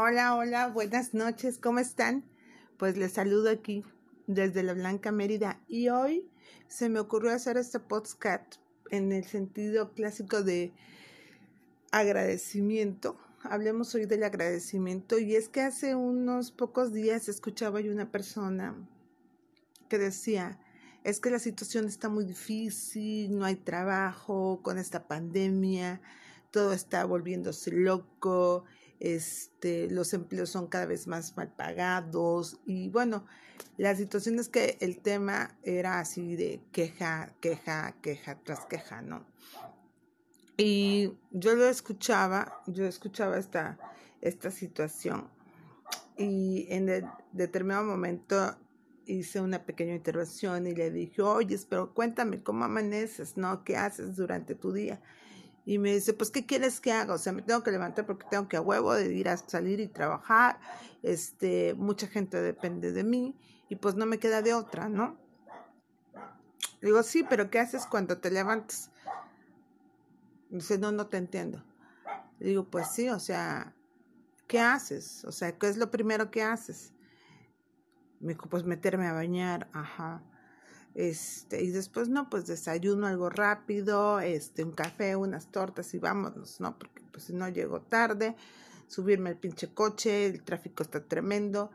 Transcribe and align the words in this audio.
Hola, 0.00 0.36
hola, 0.36 0.68
buenas 0.68 1.12
noches, 1.12 1.58
¿cómo 1.58 1.80
están? 1.80 2.22
Pues 2.76 2.96
les 2.96 3.14
saludo 3.14 3.50
aquí 3.50 3.82
desde 4.28 4.62
la 4.62 4.72
Blanca 4.72 5.10
Mérida 5.10 5.60
y 5.66 5.88
hoy 5.88 6.30
se 6.68 6.88
me 6.88 7.00
ocurrió 7.00 7.32
hacer 7.32 7.56
este 7.56 7.80
podcast 7.80 8.58
en 8.92 9.10
el 9.10 9.24
sentido 9.24 9.94
clásico 9.94 10.44
de 10.44 10.72
agradecimiento. 11.90 13.18
Hablemos 13.42 13.92
hoy 13.96 14.06
del 14.06 14.22
agradecimiento 14.22 15.18
y 15.18 15.34
es 15.34 15.48
que 15.48 15.62
hace 15.62 15.96
unos 15.96 16.52
pocos 16.52 16.92
días 16.92 17.28
escuchaba 17.28 17.80
yo 17.80 17.90
una 17.90 18.12
persona 18.12 18.76
que 19.88 19.98
decía, 19.98 20.60
es 21.02 21.18
que 21.18 21.30
la 21.30 21.40
situación 21.40 21.86
está 21.86 22.08
muy 22.08 22.24
difícil, 22.24 23.36
no 23.36 23.44
hay 23.44 23.56
trabajo 23.56 24.60
con 24.62 24.78
esta 24.78 25.08
pandemia, 25.08 26.00
todo 26.52 26.72
está 26.72 27.04
volviéndose 27.04 27.72
loco, 27.72 28.64
este, 29.00 29.90
los 29.90 30.12
empleos 30.14 30.50
son 30.50 30.66
cada 30.66 30.86
vez 30.86 31.06
más 31.06 31.36
mal 31.36 31.52
pagados 31.54 32.60
y 32.66 32.88
bueno, 32.90 33.26
la 33.76 33.94
situación 33.94 34.38
es 34.38 34.48
que 34.48 34.76
el 34.80 35.00
tema 35.00 35.56
era 35.62 36.00
así 36.00 36.36
de 36.36 36.60
queja, 36.72 37.34
queja, 37.40 37.94
queja 38.02 38.38
tras 38.42 38.66
queja, 38.66 39.02
¿no? 39.02 39.26
Y 40.56 41.12
yo 41.30 41.54
lo 41.54 41.66
escuchaba, 41.68 42.60
yo 42.66 42.84
escuchaba 42.84 43.38
esta, 43.38 43.78
esta 44.20 44.50
situación 44.50 45.28
y 46.16 46.66
en 46.68 47.08
determinado 47.32 47.84
momento 47.84 48.56
hice 49.06 49.40
una 49.40 49.64
pequeña 49.64 49.94
intervención 49.94 50.66
y 50.66 50.74
le 50.74 50.90
dije, 50.90 51.22
oye, 51.22 51.58
pero 51.68 51.94
cuéntame 51.94 52.42
cómo 52.42 52.64
amaneces, 52.64 53.36
¿no? 53.36 53.64
¿Qué 53.64 53.76
haces 53.76 54.16
durante 54.16 54.54
tu 54.54 54.72
día? 54.72 55.00
Y 55.68 55.76
me 55.76 55.92
dice, 55.92 56.14
pues, 56.14 56.30
¿qué 56.30 56.46
quieres 56.46 56.80
que 56.80 56.92
haga? 56.92 57.12
O 57.12 57.18
sea, 57.18 57.34
me 57.34 57.42
tengo 57.42 57.62
que 57.62 57.70
levantar 57.70 58.06
porque 58.06 58.24
tengo 58.30 58.48
que 58.48 58.56
a 58.56 58.62
huevo 58.62 58.94
de 58.94 59.12
ir 59.12 59.28
a 59.28 59.36
salir 59.36 59.80
y 59.80 59.86
trabajar. 59.86 60.58
Este, 61.02 61.74
mucha 61.74 62.06
gente 62.06 62.40
depende 62.40 62.90
de 62.90 63.04
mí 63.04 63.38
y 63.68 63.76
pues 63.76 63.94
no 63.94 64.06
me 64.06 64.18
queda 64.18 64.40
de 64.40 64.54
otra, 64.54 64.88
¿no? 64.88 65.18
digo, 66.80 67.02
sí, 67.02 67.22
pero 67.28 67.50
¿qué 67.50 67.58
haces 67.58 67.84
cuando 67.84 68.16
te 68.16 68.30
levantas? 68.30 68.90
Dice, 70.48 70.78
no, 70.78 70.90
no 70.90 71.08
te 71.08 71.18
entiendo. 71.18 71.62
digo, 72.38 72.64
pues 72.70 72.88
sí, 72.88 73.10
o 73.10 73.20
sea, 73.20 73.76
¿qué 74.46 74.60
haces? 74.60 75.22
O 75.26 75.32
sea, 75.32 75.58
¿qué 75.58 75.68
es 75.68 75.76
lo 75.76 75.90
primero 75.90 76.30
que 76.30 76.42
haces? 76.42 76.94
Me 78.20 78.32
dijo, 78.32 78.48
pues 78.48 78.64
meterme 78.64 79.06
a 79.06 79.12
bañar, 79.12 79.68
ajá. 79.74 80.22
Este, 80.94 81.62
y 81.62 81.70
después, 81.70 82.08
no, 82.08 82.28
pues 82.28 82.46
desayuno 82.46 83.06
algo 83.06 83.30
rápido, 83.30 84.20
este, 84.20 84.64
un 84.64 84.72
café, 84.72 85.16
unas 85.16 85.50
tortas 85.52 85.94
y 85.94 85.98
vámonos, 85.98 86.60
¿no? 86.60 86.76
Porque 86.78 87.02
pues 87.12 87.24
si 87.24 87.32
no 87.32 87.48
llego 87.48 87.80
tarde, 87.80 88.36
subirme 88.88 89.30
al 89.30 89.36
pinche 89.36 89.72
coche, 89.72 90.26
el 90.26 90.42
tráfico 90.42 90.82
está 90.82 91.04
tremendo. 91.04 91.70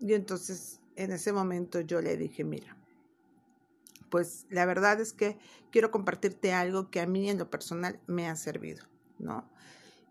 Y 0.00 0.14
entonces, 0.14 0.80
en 0.96 1.12
ese 1.12 1.32
momento 1.32 1.80
yo 1.80 2.00
le 2.00 2.16
dije, 2.16 2.44
mira, 2.44 2.76
pues 4.10 4.46
la 4.50 4.66
verdad 4.66 5.00
es 5.00 5.12
que 5.12 5.38
quiero 5.70 5.90
compartirte 5.90 6.52
algo 6.52 6.90
que 6.90 7.00
a 7.00 7.06
mí 7.06 7.30
en 7.30 7.38
lo 7.38 7.50
personal 7.50 8.00
me 8.06 8.28
ha 8.28 8.36
servido, 8.36 8.84
¿no? 9.18 9.48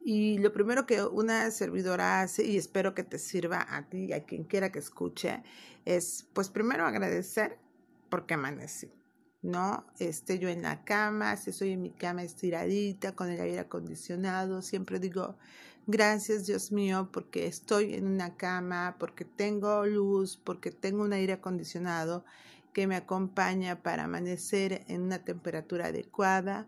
Y 0.04 0.38
lo 0.38 0.54
primero 0.54 0.86
que 0.86 1.04
una 1.04 1.52
servidora 1.52 2.22
hace, 2.22 2.46
y 2.46 2.56
espero 2.56 2.94
que 2.96 3.04
te 3.04 3.20
sirva 3.20 3.66
a 3.70 3.90
ti 3.90 4.06
y 4.06 4.14
a 4.14 4.24
quien 4.24 4.46
quiera 4.46 4.72
que 4.72 4.80
escuche, 4.80 5.44
es 5.84 6.28
pues 6.32 6.48
primero 6.50 6.86
agradecer 6.86 7.60
porque 8.10 8.36
amanecí. 8.36 8.92
¿no? 9.42 9.86
Esté 10.00 10.40
yo 10.40 10.50
en 10.50 10.64
la 10.64 10.84
cama, 10.84 11.38
si 11.38 11.52
estoy 11.52 11.72
en 11.72 11.82
mi 11.82 11.92
cama 11.92 12.24
estiradita 12.24 13.14
con 13.14 13.30
el 13.30 13.40
aire 13.40 13.60
acondicionado, 13.60 14.62
siempre 14.62 15.00
digo, 15.00 15.38
gracias 15.86 16.46
Dios 16.46 16.72
mío, 16.72 17.10
porque 17.12 17.48
estoy 17.48 17.94
en 17.94 18.08
una 18.08 18.36
cama, 18.36 18.98
porque 19.00 19.26
tengo 19.26 19.86
luz, 19.86 20.38
porque 20.38 20.72
tengo 20.72 21.04
un 21.04 21.14
aire 21.14 21.34
acondicionado 21.34 22.26
que 22.74 22.88
me 22.88 22.96
acompaña 22.96 23.82
para 23.82 24.04
amanecer 24.04 24.84
en 24.88 25.02
una 25.02 25.20
temperatura 25.24 25.88
adecuada. 25.88 26.68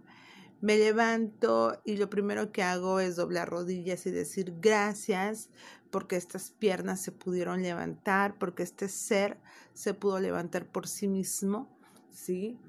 Me 0.61 0.77
levanto 0.77 1.79
y 1.85 1.95
lo 1.95 2.09
primero 2.09 2.51
que 2.51 2.63
hago 2.63 2.99
es 2.99 3.15
doblar 3.15 3.49
rodillas 3.49 4.05
y 4.05 4.11
decir 4.11 4.55
gracias 4.59 5.49
porque 5.89 6.17
estas 6.17 6.51
piernas 6.51 7.01
se 7.01 7.11
pudieron 7.11 7.61
levantar, 7.61 8.37
porque 8.37 8.63
este 8.63 8.89
ser 8.89 9.37
se 9.73 9.93
pudo 9.93 10.19
levantar 10.19 10.65
por 10.65 10.87
sí 10.87 11.07
mismo, 11.07 11.69
¿sí? 12.11 12.59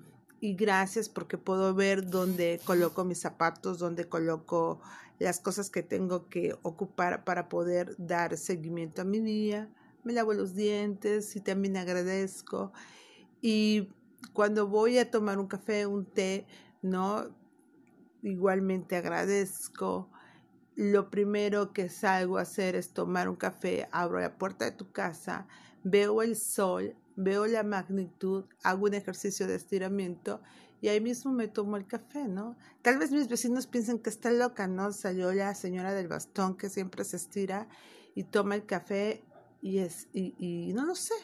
Y 0.41 0.55
gracias 0.55 1.09
porque 1.09 1.37
puedo 1.37 1.75
ver 1.75 2.09
dónde 2.09 2.61
coloco 2.65 3.05
mis 3.05 3.21
zapatos, 3.21 3.78
dónde 3.78 4.09
coloco 4.09 4.81
las 5.19 5.41
cosas 5.41 5.69
que 5.69 5.83
tengo 5.83 6.28
que 6.28 6.57
ocupar 6.62 7.25
para 7.25 7.49
poder 7.49 7.95
dar 7.99 8.37
seguimiento 8.39 9.03
a 9.03 9.05
mi 9.05 9.21
día. 9.21 9.69
Me 10.03 10.15
lavo 10.15 10.33
los 10.33 10.55
dientes 10.55 11.37
y 11.37 11.41
también 11.41 11.77
agradezco. 11.77 12.72
Y 13.43 13.91
cuando 14.33 14.67
voy 14.67 14.97
a 14.97 15.11
tomar 15.11 15.39
un 15.39 15.47
café, 15.47 15.87
un 15.87 16.07
té, 16.07 16.47
¿no? 16.81 17.28
Igualmente 18.23 18.97
agradezco 18.97 20.11
lo 20.81 21.11
primero 21.11 21.75
que 21.75 21.91
salgo 21.91 22.39
a 22.39 22.43
hacer 22.43 22.75
es 22.75 22.95
tomar 22.95 23.29
un 23.29 23.37
café, 23.37 23.87
abro 23.93 24.19
la 24.19 24.39
puerta 24.39 24.65
de 24.65 24.73
tu 24.73 24.93
casa, 24.93 25.47
veo 25.85 26.23
el 26.23 26.37
sol, 26.37 26.97
veo 27.17 27.47
la 27.47 27.63
magnitud, 27.63 28.47
hago 28.63 28.87
un 28.87 28.95
ejercicio 28.95 29.47
de 29.47 29.57
estiramiento 29.57 30.41
y 30.81 30.89
ahí 30.89 31.01
mismo 31.01 31.33
me 31.33 31.49
tomo 31.49 31.77
el 31.77 31.87
café, 31.87 32.27
¿no? 32.29 32.57
Tal 32.81 32.97
vez 32.97 33.11
mis 33.11 33.29
vecinos 33.29 33.67
piensen 33.67 33.99
que 33.99 34.09
está 34.09 34.31
loca, 34.31 34.67
¿no? 34.69 34.93
Salió 34.93 35.33
la 35.35 35.55
señora 35.55 35.93
del 35.93 36.09
bastón 36.09 36.57
que 36.57 36.71
siempre 36.71 37.05
se 37.05 37.17
estira 37.17 37.69
y 38.15 38.25
toma 38.25 38.55
el 38.55 38.65
café 38.65 39.23
y 39.61 39.81
es 39.81 40.09
y, 40.15 40.35
y 40.39 40.73
no 40.73 40.87
lo 40.87 40.95
sé, 40.95 41.15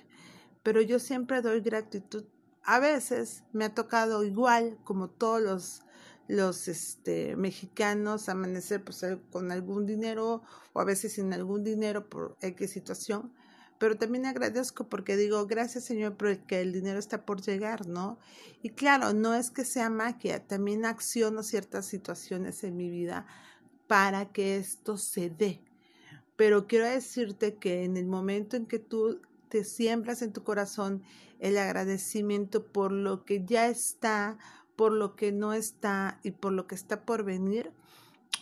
pero 0.63 0.83
yo 0.83 0.99
siempre 0.99 1.41
doy 1.41 1.61
gratitud. 1.61 2.27
A 2.63 2.78
veces 2.78 3.45
me 3.53 3.65
ha 3.65 3.75
tocado 3.75 4.23
igual 4.25 4.77
como 4.84 5.09
todos 5.09 5.41
los 5.41 5.85
los 6.28 6.69
este, 6.69 7.37
mexicanos 7.37 8.28
amanecer 8.28 8.82
pues, 8.82 9.04
con 9.31 9.53
algún 9.53 9.87
dinero 9.87 10.42
o 10.72 10.81
a 10.81 10.84
veces 10.84 11.14
sin 11.14 11.32
algún 11.32 11.64
dinero 11.64 12.09
por 12.09 12.37
X 12.41 12.70
situación. 12.70 13.32
Pero 13.78 13.97
también 13.97 14.25
agradezco 14.25 14.88
porque 14.88 15.16
digo, 15.16 15.47
gracias 15.47 15.84
Señor, 15.84 16.16
porque 16.16 16.62
el 16.62 16.72
dinero 16.72 16.98
está 16.98 17.26
por 17.26 17.42
llegar, 17.42 17.86
¿no? 17.86 18.19
Y 18.62 18.70
claro, 18.70 19.12
no 19.12 19.34
es 19.34 19.50
que 19.50 19.65
sea 19.65 19.91
magia, 19.91 20.47
también 20.47 20.86
acciono 20.86 21.42
ciertas 21.42 21.84
situaciones 21.84 22.65
en 22.65 22.76
mi 22.76 22.88
vida 22.88 23.26
para 23.86 24.32
que 24.32 24.56
esto 24.56 24.97
se 24.97 25.28
dé. 25.31 25.60
Pero 26.36 26.66
quiero 26.66 26.86
decirte 26.86 27.56
que 27.56 27.84
en 27.84 27.97
el 27.97 28.06
momento 28.06 28.56
en 28.56 28.66
que 28.66 28.78
tú 28.78 29.20
te 29.48 29.65
siembras 29.65 30.22
en 30.22 30.32
tu 30.32 30.42
corazón 30.42 31.03
el 31.38 31.59
agradecimiento 31.59 32.66
por 32.66 32.92
lo 32.92 33.25
que 33.25 33.44
ya 33.44 33.69
está, 33.69 34.38
por 34.76 34.92
lo 34.92 35.16
que 35.16 35.32
no 35.32 35.54
está 35.54 36.20
y 36.22 36.31
por 36.31 36.53
lo 36.53 36.66
que 36.66 36.75
está 36.75 37.04
por 37.04 37.25
venir, 37.25 37.72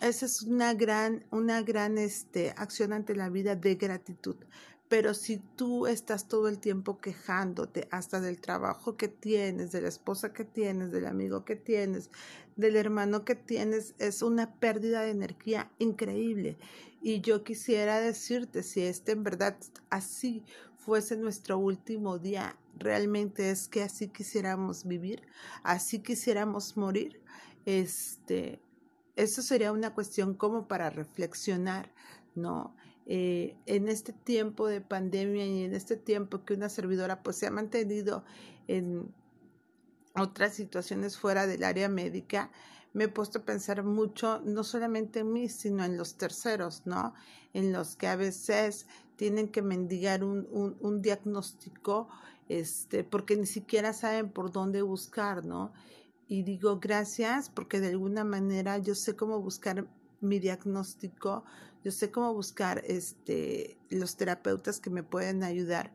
esa 0.00 0.26
es 0.26 0.42
una 0.42 0.74
gran, 0.74 1.24
una 1.30 1.62
gran 1.62 1.98
este, 1.98 2.50
acción 2.56 2.92
ante 2.92 3.14
la 3.14 3.30
vida 3.30 3.54
de 3.54 3.76
gratitud. 3.76 4.36
Pero 4.88 5.14
si 5.14 5.38
tú 5.56 5.86
estás 5.86 6.28
todo 6.28 6.48
el 6.48 6.58
tiempo 6.58 6.98
quejándote 6.98 7.88
hasta 7.90 8.20
del 8.20 8.40
trabajo 8.40 8.96
que 8.96 9.08
tienes, 9.08 9.72
de 9.72 9.80
la 9.80 9.88
esposa 9.88 10.32
que 10.32 10.44
tienes, 10.44 10.92
del 10.92 11.06
amigo 11.06 11.44
que 11.44 11.56
tienes, 11.56 12.10
del 12.56 12.76
hermano 12.76 13.24
que 13.24 13.34
tienes, 13.34 13.94
es 13.98 14.22
una 14.22 14.54
pérdida 14.54 15.00
de 15.00 15.10
energía 15.10 15.70
increíble. 15.78 16.58
Y 17.00 17.22
yo 17.22 17.44
quisiera 17.44 18.00
decirte, 18.00 18.62
si 18.62 18.82
este 18.82 19.12
en 19.12 19.24
verdad 19.24 19.56
así 19.90 20.44
fuese 20.84 21.16
nuestro 21.16 21.58
último 21.58 22.18
día, 22.18 22.56
realmente 22.76 23.50
es 23.50 23.68
que 23.68 23.82
así 23.82 24.08
quisiéramos 24.08 24.84
vivir, 24.84 25.22
así 25.62 26.00
quisiéramos 26.00 26.76
morir, 26.76 27.22
este, 27.64 28.60
eso 29.16 29.42
sería 29.42 29.72
una 29.72 29.94
cuestión 29.94 30.34
como 30.34 30.68
para 30.68 30.90
reflexionar, 30.90 31.92
¿no? 32.34 32.76
Eh, 33.06 33.56
en 33.66 33.88
este 33.88 34.12
tiempo 34.12 34.66
de 34.66 34.80
pandemia 34.80 35.46
y 35.46 35.64
en 35.64 35.74
este 35.74 35.96
tiempo 35.96 36.44
que 36.44 36.54
una 36.54 36.70
servidora 36.70 37.22
pues 37.22 37.36
se 37.36 37.46
ha 37.46 37.50
mantenido 37.50 38.24
en 38.66 39.14
otras 40.14 40.54
situaciones 40.54 41.18
fuera 41.18 41.46
del 41.46 41.64
área 41.64 41.88
médica, 41.88 42.50
me 42.94 43.04
he 43.04 43.08
puesto 43.08 43.40
a 43.40 43.42
pensar 43.42 43.82
mucho, 43.82 44.40
no 44.44 44.64
solamente 44.64 45.20
en 45.20 45.32
mí, 45.32 45.48
sino 45.48 45.84
en 45.84 45.98
los 45.98 46.14
terceros, 46.16 46.82
¿no? 46.86 47.12
En 47.52 47.72
los 47.72 47.96
que 47.96 48.06
a 48.06 48.16
veces 48.16 48.86
tienen 49.16 49.48
que 49.48 49.62
mendigar 49.62 50.24
un, 50.24 50.48
un, 50.50 50.76
un 50.80 51.02
diagnóstico, 51.02 52.08
este, 52.48 53.04
porque 53.04 53.36
ni 53.36 53.46
siquiera 53.46 53.92
saben 53.92 54.30
por 54.30 54.52
dónde 54.52 54.80
buscar, 54.82 55.44
¿no? 55.44 55.72
Y 56.28 56.44
digo 56.44 56.78
gracias 56.80 57.50
porque 57.50 57.80
de 57.80 57.88
alguna 57.88 58.24
manera 58.24 58.78
yo 58.78 58.94
sé 58.94 59.14
cómo 59.16 59.40
buscar 59.40 59.86
mi 60.20 60.38
diagnóstico, 60.38 61.44
yo 61.82 61.90
sé 61.90 62.10
cómo 62.10 62.32
buscar 62.32 62.82
este, 62.86 63.76
los 63.90 64.16
terapeutas 64.16 64.80
que 64.80 64.90
me 64.90 65.02
pueden 65.02 65.42
ayudar. 65.42 65.92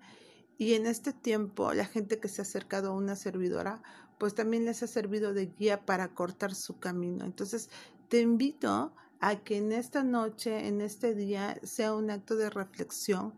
Y 0.59 0.73
en 0.73 0.87
este 0.87 1.13
tiempo, 1.13 1.73
la 1.73 1.85
gente 1.85 2.19
que 2.19 2.27
se 2.27 2.41
ha 2.41 2.43
acercado 2.43 2.89
a 2.89 2.95
una 2.95 3.15
servidora, 3.15 3.81
pues 4.17 4.35
también 4.35 4.65
les 4.65 4.83
ha 4.83 4.87
servido 4.87 5.33
de 5.33 5.45
guía 5.45 5.85
para 5.85 6.09
cortar 6.09 6.53
su 6.53 6.79
camino. 6.79 7.23
Entonces, 7.23 7.69
te 8.09 8.19
invito 8.19 8.93
a 9.21 9.37
que 9.37 9.55
en 9.55 9.71
esta 9.71 10.03
noche, 10.03 10.67
en 10.67 10.81
este 10.81 11.15
día, 11.15 11.57
sea 11.63 11.95
un 11.95 12.11
acto 12.11 12.35
de 12.35 12.49
reflexión 12.49 13.33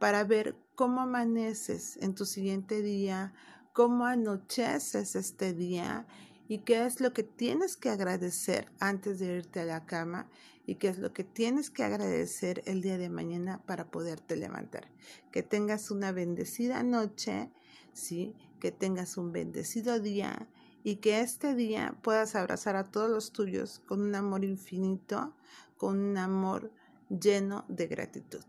para 0.00 0.24
ver 0.24 0.56
cómo 0.74 1.02
amaneces 1.02 1.96
en 1.98 2.16
tu 2.16 2.26
siguiente 2.26 2.82
día, 2.82 3.32
cómo 3.72 4.06
anocheces 4.06 5.14
este 5.14 5.52
día 5.52 6.08
y 6.48 6.58
qué 6.58 6.84
es 6.84 7.00
lo 7.00 7.12
que 7.12 7.22
tienes 7.22 7.76
que 7.76 7.90
agradecer 7.90 8.70
antes 8.80 9.18
de 9.18 9.36
irte 9.36 9.60
a 9.60 9.64
la 9.64 9.86
cama 9.86 10.28
y 10.66 10.76
qué 10.76 10.88
es 10.88 10.98
lo 10.98 11.12
que 11.12 11.24
tienes 11.24 11.70
que 11.70 11.84
agradecer 11.84 12.62
el 12.66 12.80
día 12.82 12.98
de 12.98 13.08
mañana 13.08 13.62
para 13.66 13.90
poderte 13.90 14.36
levantar. 14.36 14.88
Que 15.30 15.42
tengas 15.42 15.90
una 15.90 16.12
bendecida 16.12 16.82
noche, 16.82 17.50
sí, 17.92 18.34
que 18.60 18.72
tengas 18.72 19.16
un 19.16 19.32
bendecido 19.32 20.00
día 20.00 20.48
y 20.82 20.96
que 20.96 21.20
este 21.20 21.54
día 21.54 21.96
puedas 22.02 22.34
abrazar 22.34 22.76
a 22.76 22.90
todos 22.90 23.10
los 23.10 23.32
tuyos 23.32 23.80
con 23.86 24.00
un 24.02 24.14
amor 24.14 24.44
infinito, 24.44 25.34
con 25.76 25.98
un 25.98 26.18
amor 26.18 26.70
lleno 27.08 27.64
de 27.68 27.86
gratitud. 27.86 28.44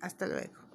Hasta 0.00 0.26
luego. 0.26 0.69